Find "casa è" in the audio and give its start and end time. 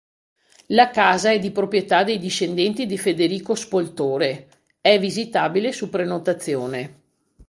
0.89-1.37